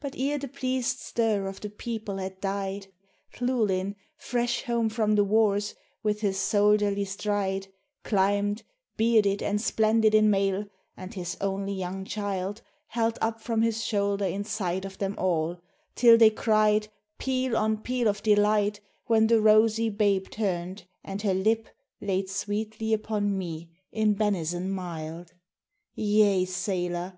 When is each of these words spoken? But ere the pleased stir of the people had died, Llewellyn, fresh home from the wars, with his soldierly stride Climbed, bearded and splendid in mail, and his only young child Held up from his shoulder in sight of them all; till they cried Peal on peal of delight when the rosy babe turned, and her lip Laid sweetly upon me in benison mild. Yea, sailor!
But 0.00 0.16
ere 0.18 0.38
the 0.38 0.48
pleased 0.48 0.98
stir 0.98 1.46
of 1.46 1.60
the 1.60 1.70
people 1.70 2.16
had 2.16 2.40
died, 2.40 2.88
Llewellyn, 3.40 3.94
fresh 4.16 4.64
home 4.64 4.88
from 4.88 5.14
the 5.14 5.22
wars, 5.22 5.76
with 6.02 6.20
his 6.20 6.36
soldierly 6.36 7.04
stride 7.04 7.68
Climbed, 8.02 8.64
bearded 8.96 9.40
and 9.40 9.60
splendid 9.60 10.16
in 10.16 10.30
mail, 10.30 10.64
and 10.96 11.14
his 11.14 11.36
only 11.40 11.74
young 11.74 12.04
child 12.04 12.60
Held 12.88 13.18
up 13.22 13.40
from 13.40 13.62
his 13.62 13.84
shoulder 13.84 14.24
in 14.24 14.42
sight 14.42 14.84
of 14.84 14.98
them 14.98 15.14
all; 15.16 15.60
till 15.94 16.18
they 16.18 16.30
cried 16.30 16.88
Peal 17.18 17.56
on 17.56 17.76
peal 17.82 18.08
of 18.08 18.20
delight 18.20 18.80
when 19.06 19.28
the 19.28 19.40
rosy 19.40 19.90
babe 19.90 20.28
turned, 20.28 20.86
and 21.04 21.22
her 21.22 21.34
lip 21.34 21.68
Laid 22.00 22.28
sweetly 22.28 22.92
upon 22.92 23.38
me 23.38 23.70
in 23.92 24.14
benison 24.14 24.72
mild. 24.72 25.34
Yea, 25.94 26.46
sailor! 26.46 27.16